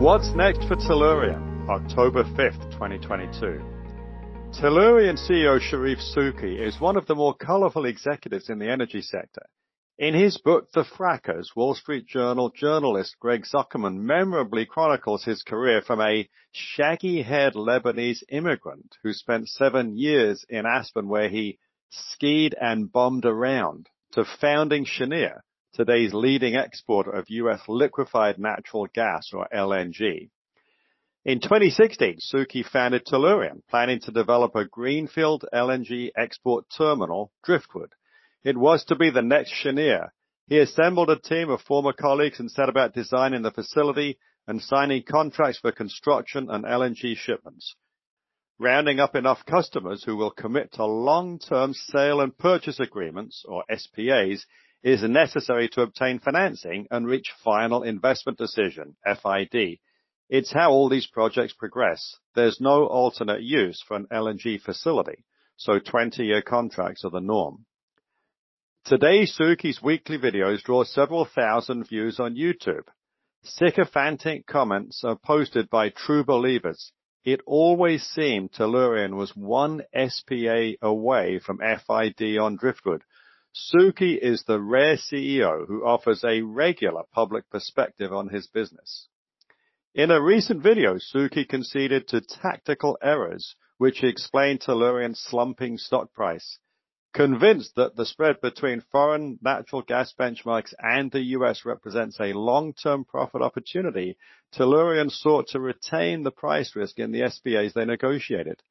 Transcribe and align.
What's 0.00 0.30
next 0.34 0.64
for 0.66 0.76
Tellurian? 0.76 1.68
October 1.68 2.24
5th, 2.24 2.70
2022. 2.72 3.60
Tellurian 4.58 5.18
CEO 5.18 5.60
Charif 5.60 6.00
Souki 6.16 6.58
is 6.58 6.80
one 6.80 6.96
of 6.96 7.04
the 7.04 7.14
more 7.14 7.34
colorful 7.34 7.84
executives 7.84 8.48
in 8.48 8.58
the 8.58 8.70
energy 8.70 9.02
sector. 9.02 9.42
In 9.98 10.14
his 10.14 10.38
book, 10.38 10.72
The 10.72 10.84
Frackers, 10.84 11.54
Wall 11.54 11.74
Street 11.74 12.06
Journal 12.06 12.48
journalist 12.48 13.16
Greg 13.20 13.44
Zuckerman 13.44 13.98
memorably 13.98 14.64
chronicles 14.64 15.24
his 15.24 15.42
career 15.42 15.82
from 15.82 16.00
a 16.00 16.26
shaggy-haired 16.50 17.52
Lebanese 17.52 18.22
immigrant 18.30 18.96
who 19.02 19.12
spent 19.12 19.50
seven 19.50 19.98
years 19.98 20.46
in 20.48 20.64
Aspen 20.64 21.08
where 21.08 21.28
he 21.28 21.58
skied 21.90 22.54
and 22.58 22.90
bombed 22.90 23.26
around 23.26 23.90
to 24.12 24.24
founding 24.24 24.86
Cheniere, 24.86 25.42
today's 25.72 26.12
leading 26.12 26.54
exporter 26.54 27.10
of 27.10 27.28
U.S. 27.28 27.60
liquefied 27.68 28.38
natural 28.38 28.86
gas 28.86 29.30
or 29.32 29.48
LNG. 29.54 30.30
In 31.24 31.40
2016, 31.40 32.18
Souki 32.32 32.64
founded 32.64 33.04
Tellurian, 33.04 33.62
planning 33.68 34.00
to 34.00 34.10
develop 34.10 34.54
a 34.56 34.64
greenfield 34.64 35.44
LNG 35.52 36.10
export 36.16 36.64
terminal, 36.76 37.30
Driftwood. 37.44 37.92
It 38.42 38.56
was 38.56 38.84
to 38.86 38.96
be 38.96 39.10
the 39.10 39.20
next 39.20 39.52
Cheniere. 39.52 40.12
He 40.46 40.58
assembled 40.58 41.10
a 41.10 41.18
team 41.18 41.50
of 41.50 41.60
former 41.60 41.92
colleagues 41.92 42.40
and 42.40 42.50
set 42.50 42.70
about 42.70 42.94
designing 42.94 43.42
the 43.42 43.50
facility 43.50 44.18
and 44.46 44.62
signing 44.62 45.02
contracts 45.02 45.58
for 45.60 45.72
construction 45.72 46.48
and 46.50 46.64
LNG 46.64 47.16
shipments. 47.16 47.76
Rounding 48.58 48.98
up 48.98 49.14
enough 49.14 49.44
customers 49.46 50.02
who 50.02 50.16
will 50.16 50.30
commit 50.30 50.72
to 50.72 50.84
long-term 50.84 51.74
sale 51.74 52.20
and 52.20 52.36
purchase 52.36 52.80
agreements, 52.80 53.44
or 53.46 53.64
SPAs, 53.70 54.44
is 54.82 55.02
necessary 55.02 55.68
to 55.68 55.82
obtain 55.82 56.18
financing 56.18 56.86
and 56.90 57.06
reach 57.06 57.32
final 57.44 57.82
investment 57.82 58.38
decision, 58.38 58.96
FID. 59.04 59.78
It's 60.28 60.52
how 60.52 60.70
all 60.70 60.88
these 60.88 61.06
projects 61.06 61.52
progress. 61.52 62.16
There's 62.34 62.60
no 62.60 62.86
alternate 62.86 63.42
use 63.42 63.82
for 63.86 63.96
an 63.96 64.06
LNG 64.12 64.62
facility, 64.62 65.24
so 65.56 65.80
20-year 65.80 66.42
contracts 66.42 67.04
are 67.04 67.10
the 67.10 67.20
norm. 67.20 67.66
Today, 68.84 69.26
Souki's 69.26 69.82
weekly 69.82 70.18
videos 70.18 70.62
draw 70.62 70.84
several 70.84 71.26
thousand 71.26 71.88
views 71.88 72.18
on 72.18 72.34
YouTube. 72.34 72.84
Sycophantic 73.42 74.46
comments 74.46 75.02
are 75.04 75.16
posted 75.16 75.68
by 75.68 75.90
true 75.90 76.24
believers. 76.24 76.92
It 77.24 77.40
always 77.44 78.02
seemed 78.02 78.52
Tellurian 78.52 79.16
was 79.16 79.36
one 79.36 79.82
SPA 79.94 80.72
away 80.80 81.38
from 81.38 81.58
FID 81.58 82.38
on 82.38 82.56
Driftwood. 82.56 83.02
Souki 83.52 84.16
is 84.16 84.44
the 84.44 84.60
rare 84.60 84.96
CEO 84.96 85.66
who 85.66 85.84
offers 85.84 86.22
a 86.22 86.42
regular 86.42 87.02
public 87.12 87.50
perspective 87.50 88.12
on 88.12 88.28
his 88.28 88.46
business. 88.46 89.08
In 89.92 90.12
a 90.12 90.22
recent 90.22 90.62
video, 90.62 90.98
Souki 90.98 91.48
conceded 91.48 92.06
to 92.08 92.20
tactical 92.20 92.96
errors, 93.02 93.56
which 93.76 93.98
he 93.98 94.06
explained 94.06 94.60
to 94.60 94.70
Tellurian's 94.70 95.18
slumping 95.18 95.78
stock 95.78 96.12
price. 96.14 96.60
Convinced 97.12 97.74
that 97.74 97.96
the 97.96 98.06
spread 98.06 98.40
between 98.40 98.82
foreign 98.92 99.40
natural 99.42 99.82
gas 99.82 100.14
benchmarks 100.16 100.72
and 100.78 101.10
the 101.10 101.22
U.S. 101.34 101.64
represents 101.64 102.20
a 102.20 102.32
long-term 102.32 103.04
profit 103.04 103.42
opportunity, 103.42 104.16
Tellurian 104.52 105.10
sought 105.10 105.48
to 105.48 105.58
retain 105.58 106.22
the 106.22 106.30
price 106.30 106.76
risk 106.76 107.00
in 107.00 107.10
the 107.10 107.28
SPAs 107.28 107.74
they 107.74 107.84
negotiated. 107.84 108.62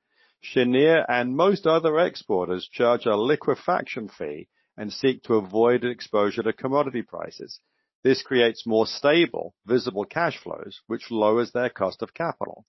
Cheniere 0.42 1.06
and 1.10 1.36
most 1.36 1.68
other 1.68 2.00
exporters 2.00 2.70
charge 2.70 3.06
a 3.06 3.18
liquefaction 3.18 4.08
fee 4.08 4.48
and 4.80 4.94
seek 4.94 5.22
to 5.24 5.36
avoid 5.36 5.84
exposure 5.84 6.42
to 6.42 6.54
commodity 6.54 7.02
prices. 7.02 7.60
This 8.02 8.24
creates 8.24 8.66
more 8.66 8.88
stable, 8.88 9.54
visible 9.66 10.06
cash 10.06 10.38
flows, 10.42 10.80
which 10.88 11.12
lowers 11.12 11.52
their 11.52 11.70
cost 11.70 12.02
of 12.02 12.14
capital. 12.14 12.66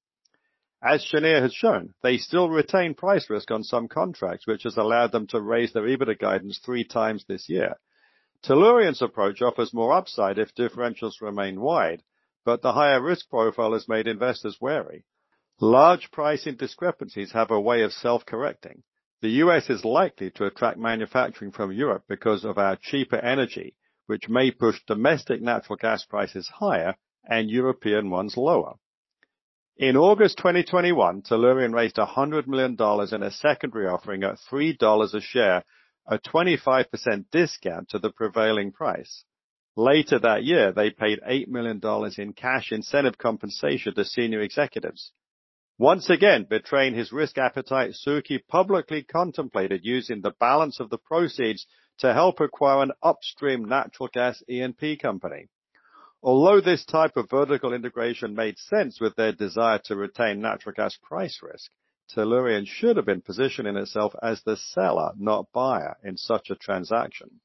As 0.82 1.04
Cheniere 1.04 1.40
has 1.40 1.54
shown, 1.54 1.94
they 2.02 2.16
still 2.16 2.50
retain 2.50 2.94
price 2.94 3.30
risk 3.30 3.52
on 3.52 3.62
some 3.62 3.86
contracts, 3.86 4.44
which 4.44 4.64
has 4.64 4.76
allowed 4.76 5.12
them 5.12 5.28
to 5.28 5.40
raise 5.40 5.72
their 5.72 5.86
EBITDA 5.86 6.18
guidance 6.18 6.58
three 6.58 6.82
times 6.82 7.24
this 7.28 7.48
year. 7.48 7.76
Tellurian's 8.42 9.02
approach 9.02 9.40
offers 9.40 9.72
more 9.72 9.92
upside 9.92 10.36
if 10.36 10.52
differentials 10.54 11.20
remain 11.20 11.60
wide, 11.60 12.02
but 12.44 12.60
the 12.60 12.72
higher 12.72 13.00
risk 13.00 13.28
profile 13.30 13.72
has 13.74 13.86
made 13.86 14.08
investors 14.08 14.56
wary. 14.60 15.04
Large 15.60 16.10
pricing 16.10 16.56
discrepancies 16.56 17.30
have 17.32 17.52
a 17.52 17.60
way 17.60 17.82
of 17.82 17.92
self-correcting. 17.92 18.82
The 19.22 19.30
U.S. 19.44 19.68
is 19.68 19.84
likely 19.84 20.30
to 20.32 20.46
attract 20.46 20.78
manufacturing 20.78 21.52
from 21.52 21.72
Europe 21.72 22.04
because 22.08 22.44
of 22.44 22.56
our 22.56 22.76
cheaper 22.76 23.16
energy, 23.16 23.74
which 24.06 24.30
may 24.30 24.50
push 24.50 24.80
domestic 24.86 25.42
natural 25.42 25.76
gas 25.76 26.04
prices 26.06 26.48
higher 26.48 26.96
and 27.24 27.50
European 27.50 28.08
ones 28.08 28.38
lower. 28.38 28.76
In 29.76 29.96
August 29.96 30.38
2021, 30.38 31.22
Tellurian 31.22 31.74
raised 31.74 31.96
$100 31.96 32.46
million 32.46 32.76
in 33.14 33.22
a 33.22 33.30
secondary 33.30 33.86
offering 33.86 34.24
at 34.24 34.38
$3 34.50 35.14
a 35.14 35.20
share, 35.20 35.64
a 36.06 36.18
25% 36.18 37.24
discount 37.30 37.90
to 37.90 37.98
the 37.98 38.10
prevailing 38.10 38.72
price. 38.72 39.24
Later 39.76 40.18
that 40.18 40.44
year, 40.44 40.72
they 40.72 40.90
paid 40.90 41.20
$8 41.20 41.48
million 41.48 41.80
in 42.18 42.32
cash 42.32 42.72
incentive 42.72 43.18
compensation 43.18 43.94
to 43.94 44.04
senior 44.04 44.40
executives. 44.40 45.12
Once 45.80 46.10
again, 46.10 46.44
betraying 46.44 46.92
his 46.92 47.10
risk 47.10 47.38
appetite, 47.38 47.92
Souki 47.92 48.38
publicly 48.46 49.02
contemplated 49.02 49.80
using 49.82 50.20
the 50.20 50.34
balance 50.38 50.78
of 50.78 50.90
the 50.90 50.98
proceeds 50.98 51.66
to 51.96 52.12
help 52.12 52.38
acquire 52.38 52.82
an 52.82 52.92
upstream 53.02 53.64
natural 53.64 54.10
gas 54.12 54.42
E&P 54.46 54.98
company. 54.98 55.48
Although 56.22 56.60
this 56.60 56.84
type 56.84 57.16
of 57.16 57.30
vertical 57.30 57.72
integration 57.72 58.34
made 58.34 58.58
sense 58.58 59.00
with 59.00 59.16
their 59.16 59.32
desire 59.32 59.80
to 59.86 59.96
retain 59.96 60.42
natural 60.42 60.74
gas 60.74 60.98
price 61.02 61.40
risk, 61.42 61.70
Tellurian 62.14 62.66
should 62.66 62.98
have 62.98 63.06
been 63.06 63.22
positioning 63.22 63.78
itself 63.78 64.12
as 64.22 64.42
the 64.42 64.58
seller, 64.58 65.12
not 65.16 65.50
buyer, 65.50 65.96
in 66.04 66.18
such 66.18 66.50
a 66.50 66.56
transaction. 66.56 67.40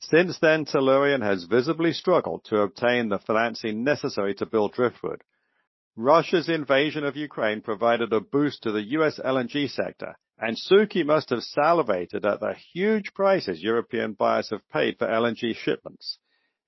Since 0.00 0.40
then, 0.40 0.66
Tellurian 0.66 1.22
has 1.22 1.44
visibly 1.44 1.94
struggled 1.94 2.44
to 2.50 2.60
obtain 2.60 3.08
the 3.08 3.18
financing 3.18 3.82
necessary 3.82 4.34
to 4.34 4.44
build 4.44 4.74
Driftwood. 4.74 5.22
Russia's 5.98 6.50
invasion 6.50 7.04
of 7.04 7.16
Ukraine 7.16 7.62
provided 7.62 8.12
a 8.12 8.20
boost 8.20 8.62
to 8.62 8.70
the 8.70 8.82
U.S. 8.82 9.18
LNG 9.18 9.70
sector, 9.70 10.14
and 10.38 10.54
Souki 10.54 11.02
must 11.02 11.30
have 11.30 11.42
salivated 11.42 12.26
at 12.26 12.40
the 12.40 12.52
huge 12.74 13.14
prices 13.14 13.62
European 13.62 14.12
buyers 14.12 14.50
have 14.50 14.68
paid 14.68 14.98
for 14.98 15.06
LNG 15.06 15.56
shipments. 15.56 16.18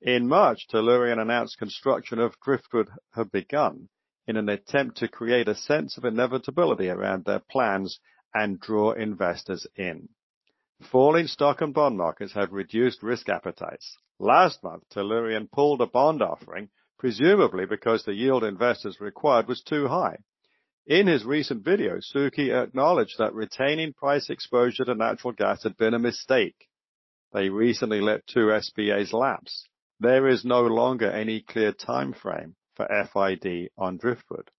In 0.01 0.27
March, 0.29 0.67
Tellurian 0.69 1.19
announced 1.19 1.59
construction 1.59 2.19
of 2.19 2.41
Driftwood 2.41 2.89
had 3.13 3.31
begun 3.31 3.91
in 4.27 4.39
an 4.39 4.49
attempt 4.49 4.97
to 4.99 5.09
create 5.09 5.47
a 5.49 5.55
sense 5.55 5.99
of 5.99 6.07
inevitability 6.07 6.89
around 6.89 7.27
their 7.27 7.41
plans 7.51 8.01
and 8.33 8.59
draw 8.59 8.93
investors 8.93 9.67
in. 9.77 10.09
Falling 10.91 11.27
stock 11.27 11.61
and 11.61 11.75
bond 11.75 11.99
markets 11.99 12.33
have 12.33 12.53
reduced 12.53 13.03
risk 13.03 13.29
appetites. 13.29 13.99
Last 14.19 14.63
month, 14.65 14.85
Tellurian 14.89 15.51
pulled 15.51 15.83
a 15.83 15.87
bond 15.87 16.23
offering, 16.23 16.71
presumably 16.99 17.67
because 17.67 18.05
the 18.05 18.15
yield 18.15 18.45
investors 18.45 19.01
required 19.01 19.47
was 19.47 19.63
too 19.63 19.89
high. 19.89 20.19
In 20.87 21.07
his 21.07 21.25
recent 21.25 21.65
video, 21.65 21.99
Souki 21.99 22.51
acknowledged 22.51 23.19
that 23.19 23.35
retaining 23.35 23.93
price 23.93 24.31
exposure 24.31 24.85
to 24.85 24.95
natural 24.95 25.33
gas 25.33 25.63
had 25.63 25.77
been 25.77 25.95
a 25.95 25.99
mistake. 25.99 26.69
They 27.33 27.51
recently 27.51 28.01
let 28.01 28.27
two 28.27 28.51
SPAs 28.59 29.13
lapse. 29.13 29.69
There 30.01 30.27
is 30.29 30.45
no 30.45 30.63
longer 30.63 31.11
any 31.11 31.43
clear 31.43 31.73
timeframe 31.73 32.55
for 32.75 32.87
FID 32.89 33.71
on 33.77 33.99
Driftwood. 33.99 34.51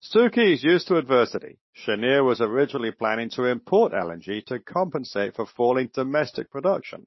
Souki 0.00 0.54
is 0.54 0.62
used 0.62 0.86
to 0.88 0.96
adversity. 0.96 1.58
Cheniere 1.74 2.24
was 2.24 2.40
originally 2.40 2.92
planning 2.92 3.30
to 3.30 3.44
import 3.44 3.92
LNG 3.92 4.46
to 4.46 4.60
compensate 4.60 5.34
for 5.34 5.44
falling 5.44 5.90
domestic 5.92 6.50
production. 6.50 7.06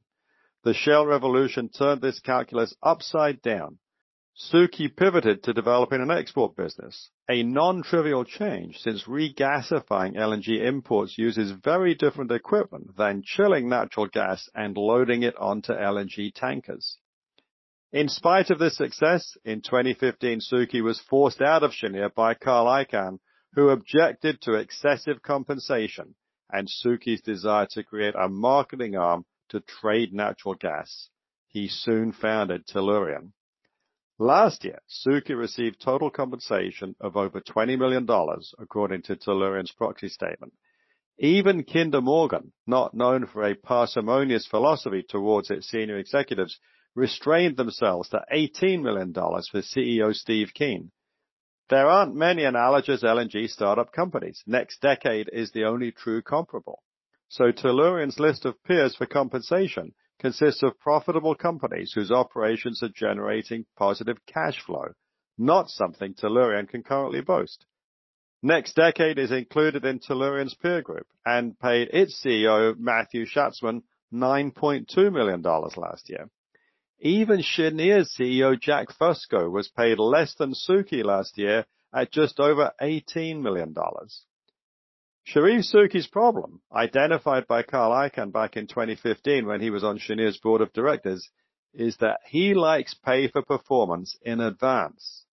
The 0.63 0.73
shale 0.73 1.07
revolution 1.07 1.69
turned 1.69 2.01
this 2.01 2.19
calculus 2.19 2.75
upside 2.83 3.41
down. 3.41 3.79
Souki 4.37 4.87
pivoted 4.87 5.43
to 5.43 5.53
developing 5.53 6.01
an 6.01 6.09
export 6.09 6.55
business, 6.55 7.11
a 7.27 7.43
non-trivial 7.43 8.23
change 8.23 8.77
since 8.77 9.03
regasifying 9.03 10.15
LNG 10.15 10.61
imports 10.65 11.17
uses 11.17 11.51
very 11.51 11.95
different 11.95 12.31
equipment 12.31 12.95
than 12.95 13.23
chilling 13.23 13.67
natural 13.67 14.07
gas 14.07 14.49
and 14.55 14.77
loading 14.77 15.23
it 15.23 15.35
onto 15.35 15.73
LNG 15.73 16.33
tankers. 16.33 16.97
In 17.91 18.07
spite 18.07 18.49
of 18.49 18.57
this 18.57 18.77
success, 18.77 19.35
in 19.43 19.61
2015, 19.61 20.39
Souki 20.39 20.81
was 20.81 21.01
forced 21.01 21.41
out 21.41 21.61
of 21.61 21.73
Cheniere 21.73 22.07
by 22.09 22.33
Carl 22.33 22.67
Icahn, 22.67 23.19
who 23.53 23.67
objected 23.67 24.39
to 24.41 24.53
excessive 24.53 25.21
compensation 25.21 26.15
and 26.49 26.69
Souki's 26.69 27.21
desire 27.21 27.67
to 27.71 27.83
create 27.83 28.15
a 28.15 28.29
marketing 28.29 28.95
arm 28.95 29.25
to 29.49 29.59
trade 29.59 30.13
natural 30.13 30.55
gas. 30.55 31.09
He 31.49 31.67
soon 31.67 32.13
founded 32.13 32.65
Tellurian. 32.65 33.33
Last 34.21 34.63
year, 34.65 34.77
Souki 34.87 35.35
received 35.35 35.81
total 35.81 36.11
compensation 36.11 36.95
of 37.01 37.17
over 37.17 37.41
$20 37.41 37.75
million, 37.75 38.07
according 38.59 39.01
to 39.01 39.15
Tellurian's 39.15 39.71
proxy 39.71 40.09
statement. 40.09 40.53
Even 41.17 41.63
Kinder 41.63 42.01
Morgan, 42.01 42.53
not 42.67 42.93
known 42.93 43.25
for 43.25 43.43
a 43.43 43.55
parsimonious 43.55 44.45
philosophy 44.45 45.01
towards 45.01 45.49
its 45.49 45.71
senior 45.71 45.97
executives, 45.97 46.59
restrained 46.93 47.57
themselves 47.57 48.09
to 48.09 48.23
$18 48.31 48.83
million 48.83 49.11
for 49.11 49.63
CEO 49.63 50.13
Steve 50.13 50.51
Kean. 50.53 50.91
There 51.71 51.87
aren't 51.87 52.13
many 52.13 52.43
analogous 52.43 53.01
LNG 53.01 53.49
startup 53.49 53.91
companies. 53.91 54.43
NextDecade 54.47 55.29
is 55.33 55.51
the 55.51 55.63
only 55.63 55.91
true 55.91 56.21
comparable. 56.21 56.83
So 57.27 57.45
Tellurian's 57.51 58.19
list 58.19 58.45
of 58.45 58.63
peers 58.65 58.95
for 58.95 59.07
compensation 59.07 59.95
consists 60.21 60.61
of 60.61 60.79
profitable 60.79 61.33
companies 61.33 61.91
whose 61.93 62.11
operations 62.11 62.83
are 62.83 62.89
generating 62.95 63.65
positive 63.75 64.17
cash 64.27 64.61
flow, 64.63 64.85
not 65.37 65.67
something 65.67 66.13
Tellurian 66.13 66.69
can 66.69 66.83
currently 66.83 67.21
boast. 67.21 67.65
NextDecade 68.45 69.17
is 69.17 69.31
included 69.31 69.83
in 69.83 69.99
Tellurian's 69.99 70.53
peer 70.53 70.83
group 70.83 71.07
and 71.25 71.59
paid 71.59 71.89
its 71.91 72.23
CEO, 72.23 72.77
Matthew 72.77 73.25
Schatzman, 73.25 73.81
$9.2 74.13 75.11
million 75.11 75.41
last 75.41 76.07
year. 76.07 76.29
Even 76.99 77.41
Cheniere's 77.41 78.15
CEO, 78.15 78.59
Jack 78.59 78.89
Fusco, 78.99 79.51
was 79.51 79.69
paid 79.69 79.97
less 79.97 80.35
than 80.35 80.53
Souki 80.53 81.03
last 81.03 81.37
year 81.37 81.65
at 81.93 82.11
just 82.11 82.39
over 82.39 82.71
$18 82.79 83.41
million. 83.41 83.73
Charif 85.27 85.71
Souki's 85.71 86.07
problem, 86.07 86.61
identified 86.73 87.47
by 87.47 87.63
Carl 87.63 87.91
Icahn 87.91 88.31
back 88.31 88.57
in 88.57 88.67
2015 88.67 89.45
when 89.45 89.61
he 89.61 89.69
was 89.69 89.83
on 89.83 89.97
Cheniere's 89.97 90.37
board 90.37 90.61
of 90.61 90.73
directors, 90.73 91.29
is 91.73 91.97
that 91.97 92.19
he 92.25 92.53
likes 92.53 92.93
pay 92.95 93.27
for 93.27 93.41
performance 93.41 94.17
in 94.23 94.41
advance. 94.41 95.25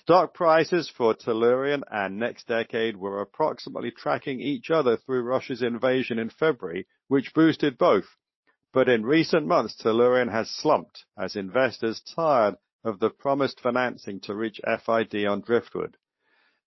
Stock 0.00 0.34
prices 0.34 0.88
for 0.88 1.14
Tellurian 1.14 1.82
and 1.90 2.20
NextDecade 2.20 2.96
were 2.96 3.20
approximately 3.20 3.90
tracking 3.90 4.40
each 4.40 4.70
other 4.70 4.96
through 4.96 5.22
Russia's 5.22 5.62
invasion 5.62 6.18
in 6.18 6.30
February, 6.30 6.86
which 7.08 7.34
boosted 7.34 7.76
both. 7.76 8.16
But 8.72 8.88
in 8.88 9.04
recent 9.04 9.46
months, 9.46 9.76
Tellurian 9.76 10.30
has 10.30 10.50
slumped 10.50 11.04
as 11.18 11.36
investors 11.36 12.00
tired 12.00 12.56
of 12.82 12.98
the 12.98 13.10
promised 13.10 13.60
financing 13.60 14.20
to 14.20 14.34
reach 14.34 14.60
FID 14.64 15.26
on 15.26 15.40
Driftwood. 15.40 15.96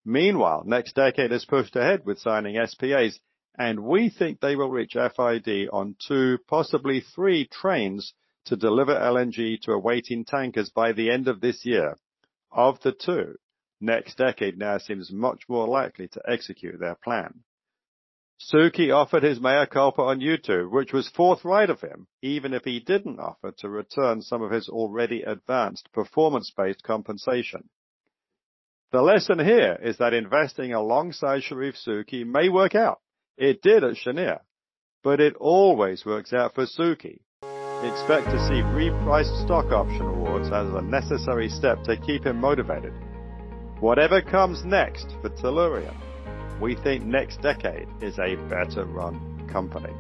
Meanwhile, 0.06 0.64
NextDecade 0.66 1.32
has 1.32 1.46
pushed 1.46 1.76
ahead 1.76 2.06
with 2.06 2.20
signing 2.20 2.56
SPAs, 2.56 3.20
and 3.58 3.84
we 3.84 4.10
think 4.10 4.40
they 4.40 4.56
will 4.56 4.70
reach 4.70 4.94
FID 4.94 5.70
on 5.74 5.96
two, 6.00 6.38
possibly 6.48 7.02
three 7.02 7.46
trains 7.46 8.14
to 8.46 8.56
deliver 8.56 8.96
LNG 8.96 9.60
to 9.62 9.74
awaiting 9.74 10.24
tankers 10.24 10.70
by 10.70 10.94
the 10.94 11.12
end 11.12 11.28
of 11.28 11.42
this 11.42 11.66
year. 11.66 11.98
Of 12.52 12.80
the 12.82 12.94
two, 12.94 13.36
NextDecade 13.84 14.58
now 14.58 14.78
seems 14.78 15.12
much 15.12 15.44
more 15.50 15.68
likely 15.68 16.08
to 16.10 16.22
execute 16.28 16.80
their 16.80 16.96
plan. 16.96 17.44
Souki 18.40 18.96
offered 18.96 19.24
his 19.24 19.42
mea 19.42 19.66
culpa 19.66 20.02
on 20.02 20.22
YouTube, 20.22 20.72
which 20.72 20.94
was 20.94 21.10
forthright 21.10 21.70
of 21.70 21.82
him, 21.82 22.08
even 22.22 22.54
if 22.54 22.64
he 22.64 22.80
didn't 22.80 23.20
offer 23.20 23.52
to 23.52 23.70
return 23.70 24.22
some 24.22 24.42
of 24.42 24.52
his 24.52 24.70
already 24.70 25.24
advanced 25.24 25.92
performance-based 25.92 26.82
compensation. 26.84 27.70
The 28.92 29.02
lesson 29.04 29.38
here 29.38 29.78
is 29.84 30.00
that 30.00 30.16
investing 30.16 30.74
alongside 30.74 31.44
Charif 31.44 31.76
Souki 31.88 32.26
may 32.26 32.50
work 32.50 32.74
out. 32.74 33.00
It 33.38 33.62
did 33.62 33.84
at 33.84 33.98
Cheniere, 33.98 34.40
but 35.04 35.20
it 35.20 35.36
always 35.36 36.04
works 36.08 36.34
out 36.34 36.56
for 36.56 36.66
Souki. 36.66 37.20
expect 37.84 38.26
to 38.32 38.48
see 38.48 38.64
repriced 38.74 39.46
stock 39.46 39.72
option 39.72 40.08
awards 40.08 40.48
as 40.48 40.74
a 40.74 40.82
necessary 40.82 41.50
step 41.50 41.84
to 41.84 41.98
keep 41.98 42.26
him 42.26 42.38
motivated. 42.42 42.94
Whatever 43.80 44.24
comes 44.24 44.66
next 44.66 45.16
for 45.22 45.30
Tellurian, 45.30 45.96
we 46.60 46.74
think 46.74 47.04
NextDecade 47.04 48.02
is 48.02 48.18
a 48.18 48.38
better 48.50 48.86
run 48.86 49.48
company. 49.48 49.94